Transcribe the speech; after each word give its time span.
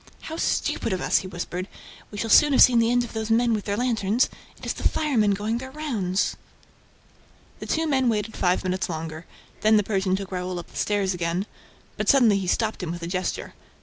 "How 0.21 0.37
stupid 0.37 0.93
of 0.93 0.99
us!" 1.01 1.19
he 1.19 1.27
whispered. 1.27 1.67
"We 2.09 2.17
shall 2.17 2.31
soon 2.31 2.53
have 2.53 2.61
seen 2.63 2.79
the 2.79 2.89
end 2.91 3.03
of 3.03 3.13
those 3.13 3.29
men 3.29 3.53
with 3.53 3.65
their 3.65 3.77
lanterns. 3.77 4.31
It 4.57 4.65
is 4.65 4.73
the 4.73 4.89
firemen 4.89 5.35
going 5.35 5.59
their 5.59 5.69
rounds." 5.69 6.35
The 7.59 7.67
two 7.67 7.85
men 7.85 8.09
waited 8.09 8.35
five 8.35 8.63
minutes 8.63 8.89
longer. 8.89 9.27
Then 9.59 9.77
the 9.77 9.83
Persian 9.83 10.15
took 10.15 10.31
Raoul 10.31 10.57
up 10.57 10.71
the 10.71 10.75
stairs 10.75 11.13
again; 11.13 11.45
but 11.97 12.09
suddenly 12.09 12.39
he 12.39 12.47
stopped 12.47 12.81
him 12.81 12.89
with 12.91 13.03
a 13.03 13.07
gesture. 13.07 13.53